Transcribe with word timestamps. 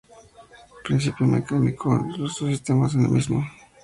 El 0.77 0.81
principio 0.83 1.27
mecánico 1.27 1.95
de 1.95 2.17
los 2.17 2.39
dos 2.39 2.49
sistemas 2.49 2.95
es 2.95 3.03
el 3.03 3.09
mismo. 3.09 3.45